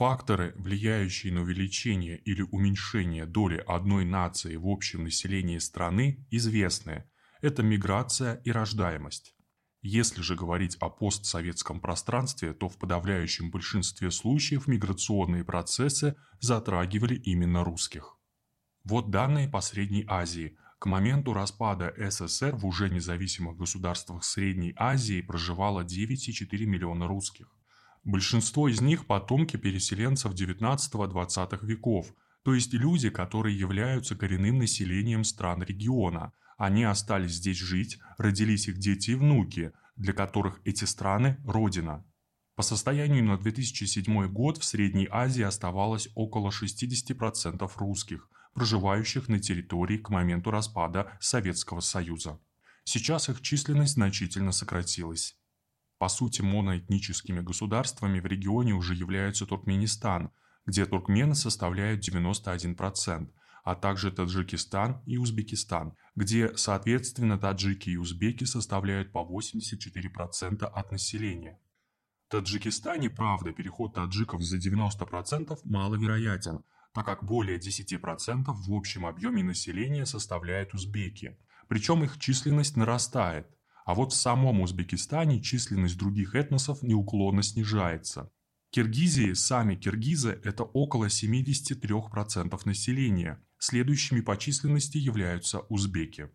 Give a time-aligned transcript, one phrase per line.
[0.00, 7.04] Факторы, влияющие на увеличение или уменьшение доли одной нации в общем населении страны, известны.
[7.42, 9.34] Это миграция и рождаемость.
[9.82, 17.62] Если же говорить о постсоветском пространстве, то в подавляющем большинстве случаев миграционные процессы затрагивали именно
[17.62, 18.16] русских.
[18.84, 20.56] Вот данные по Средней Азии.
[20.78, 27.54] К моменту распада СССР в уже независимых государствах Средней Азии проживало 9,4 миллиона русских.
[28.04, 35.62] Большинство из них– потомки переселенцев 19-20 веков, то есть люди, которые являются коренным населением стран
[35.62, 36.32] региона.
[36.56, 42.04] Они остались здесь жить, родились их дети и внуки, для которых эти страны– родина.
[42.56, 49.98] По состоянию на 2007 год в Средней Азии оставалось около 60% русских, проживающих на территории
[49.98, 52.38] к моменту распада Советского Союза.
[52.84, 55.39] Сейчас их численность значительно сократилась.
[56.00, 60.30] По сути, моноэтническими государствами в регионе уже являются Туркменистан,
[60.64, 63.28] где туркмены составляют 91%,
[63.64, 71.60] а также Таджикистан и Узбекистан, где, соответственно, таджики и узбеки составляют по 84% от населения.
[72.28, 76.64] В Таджикистане, правда, переход таджиков за 90% маловероятен,
[76.94, 81.36] так как более 10% в общем объеме населения составляют узбеки,
[81.68, 83.54] причем их численность нарастает–
[83.90, 88.30] а вот в самом Узбекистане численность других этносов неуклонно снижается.
[88.70, 96.30] Киргизии сами киргизы– это около 73% населения, следующими по численности являются узбеки.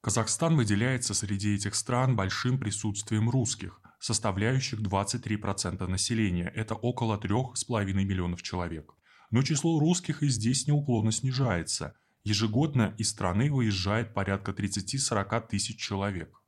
[0.00, 8.42] Казахстан выделяется среди этих стран большим присутствием русских, составляющих 23% населения, это около 3,5 миллионов
[8.42, 8.94] человек.
[9.32, 11.96] Но число русских и здесь неуклонно снижается.
[12.22, 16.39] Ежегодно из страны выезжает порядка 30-40 тысяч человек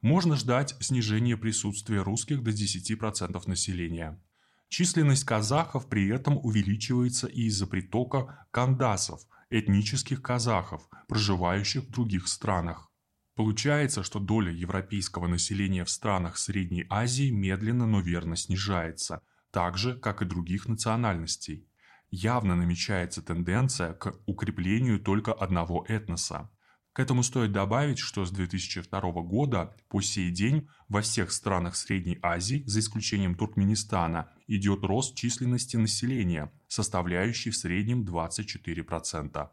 [0.00, 4.20] можно ждать снижения присутствия русских до 10% населения.
[4.68, 9.20] Численность казахов при этом увеличивается и из-за притока кандасов,
[9.50, 12.90] этнических казахов, проживающих в других странах.
[13.34, 19.98] Получается, что доля европейского населения в странах Средней Азии медленно, но верно снижается, так же,
[19.98, 21.66] как и других национальностей.
[22.10, 26.50] Явно намечается тенденция к укреплению только одного этноса.
[26.92, 32.18] К этому стоит добавить, что с 2002 года по сей день во всех странах Средней
[32.20, 39.50] Азии, за исключением Туркменистана, идет рост численности населения, составляющий в среднем 24%.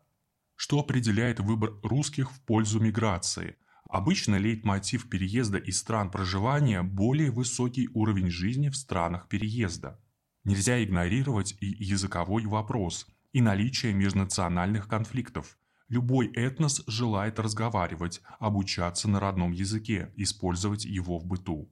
[0.55, 3.57] Что определяет выбор русских в пользу миграции?
[3.87, 10.01] Обычно лейтмотив переезда из стран проживания– более высокий уровень жизни в странах переезда.
[10.43, 15.55] Нельзя игнорировать и языковой вопрос, и наличие межнациональных конфликтов–
[15.89, 21.71] Любой этнос желает разговаривать, обучаться на родном языке, использовать его в быту.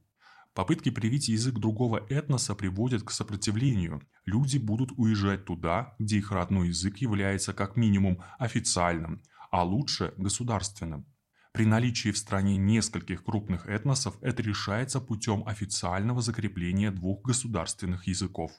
[0.53, 4.01] Попытки привить язык другого этноса приводят к сопротивлению.
[4.23, 9.21] Люди будут уезжать туда, где их родной язык является как минимум официальным,
[9.51, 11.05] а лучше государственным.
[11.51, 18.51] При наличии в стране нескольких крупных этносов это решается путем официального закрепления двух государственных языков.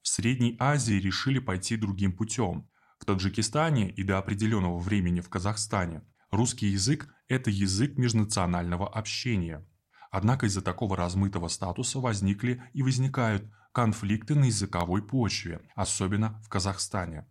[0.00, 2.68] В Средней Азии решили пойти другим путем.
[3.02, 9.66] В Таджикистане и до определенного времени в Казахстане русский язык– это язык межнационального общения.
[10.12, 17.26] Однако из-за такого размытого статуса возникли и возникают конфликты на языковой почве, особенно в Казахстане.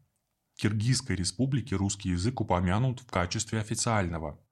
[0.56, 4.44] В Киргизской республике русский язык упомянут в качестве официального.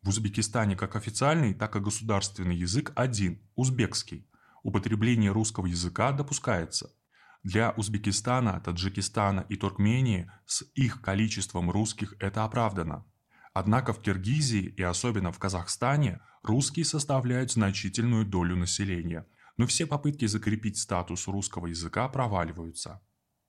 [0.00, 4.30] В Узбекистане как официальный, так и государственный язык один– узбекский.
[4.62, 6.90] Употребление русского языка допускается–
[7.44, 13.04] для Узбекистана, Таджикистана и Туркмении с их количеством русских это оправдано.
[13.52, 20.26] Однако в Киргизии и особенно в Казахстане русские составляют значительную долю населения, но все попытки
[20.26, 23.00] закрепить статус русского языка проваливаются.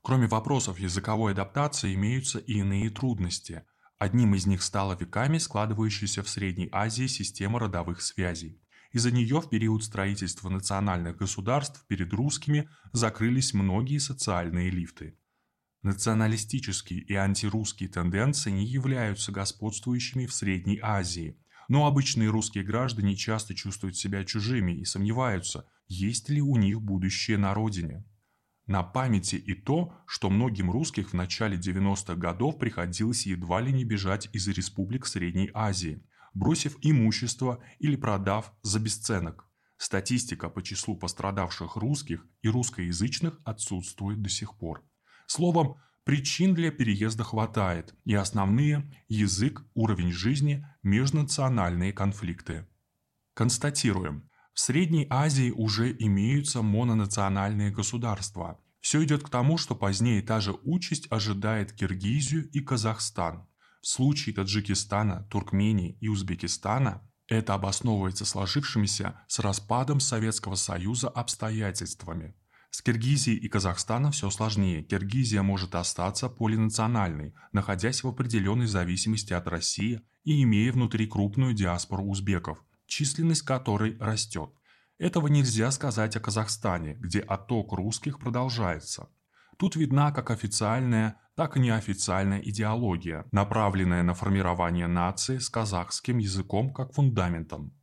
[0.04, 3.64] Кроме вопросов языковой адаптации имеются и иные трудности.
[3.98, 8.62] Одним из них стала веками складывающаяся в Средней Азии система родовых связей.
[8.96, 15.20] Из-за нее в период строительства национальных государств перед русскими закрылись многие социальные лифты.
[15.82, 21.38] Националистические и антирусские тенденции не являются господствующими в Средней Азии,
[21.68, 27.38] но обычные русские граждане часто чувствуют себя чужими и сомневаются, есть ли у них будущее
[27.38, 28.06] на родине.
[28.66, 33.84] На памяти и то, что многим русских в начале 90-х годов приходилось едва ли не
[33.84, 36.02] бежать из республик Средней Азии–
[36.35, 39.49] бросив имущество или продав за бесценок.
[39.78, 44.84] Статистика по числу пострадавших русских и русскоязычных отсутствует до сих пор.
[45.28, 52.67] Словом, причин для переезда хватает, и основные– язык, уровень жизни, межнациональные конфликты.
[53.34, 58.59] Констатируем, в Средней Азии уже имеются мононациональные государства.
[58.79, 63.47] Все идет к тому, что позднее та же участь ожидает Киргизию и Казахстан.
[63.85, 72.35] В случае Таджикистана, Туркмении и Узбекистана это обосновывается сложившимися с распадом Советского Союза обстоятельствами.
[72.72, 74.82] С Киргизией и Казахстаном все сложнее.
[74.82, 82.05] Киргизия может остаться полинациональной, находясь в определенной зависимости от России и имея внутри крупную диаспору
[82.05, 84.49] узбеков, численность которой растет.
[84.97, 89.09] Этого нельзя сказать о Казахстане, где отток русских продолжается.
[89.57, 96.73] Тут видна как официальная, так и неофициальная идеология, направленная на формирование нации с казахским языком
[96.73, 97.73] как фундаментом.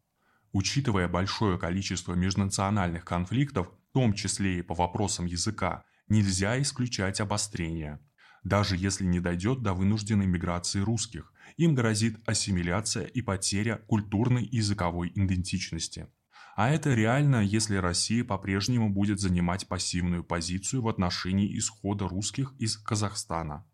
[0.52, 8.00] Учитывая большое количество межнациональных конфликтов, в том числе и по вопросам языка, нельзя исключать обострения.
[8.44, 14.56] Даже если не дойдет до вынужденной миграции русских, им грозит ассимиляция и потеря культурной и
[14.56, 16.08] языковой идентичности.
[16.54, 22.76] А это реально, если Россия по-прежнему будет занимать пассивную позицию в отношении исхода русских из
[22.76, 23.64] Казахстана.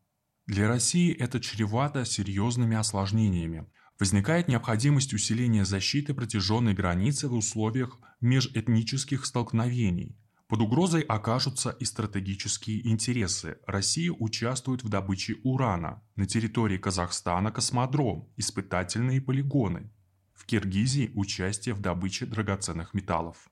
[0.46, 3.66] Для России это чревато серьезными осложнениями.
[3.98, 10.16] Возникает необходимость усиления защиты протяженной границы в условиях межэтнических столкновений.
[10.46, 13.58] Под угрозой окажутся и стратегические интересы.
[13.66, 16.00] Россия участвует в добыче урана.
[16.14, 19.90] На территории Казахстана космодром, испытательные полигоны
[20.38, 23.50] в Киргизии участие в добыче драгоценных металлов.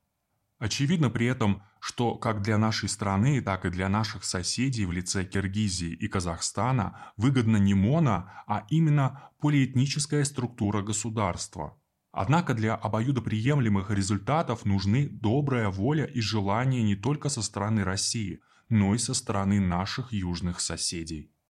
[0.59, 5.25] Очевидно при этом, что как для нашей страны, так и для наших соседей в лице
[5.25, 11.77] Киргизии и Казахстана выгодна не моно, а именно полиэтническая структура государства.
[12.13, 18.41] Однако для обоюдоприемлемых результатов нужны добрая воля и желание не только со стороны России,
[18.71, 21.31] но и со стороны наших южных соседей.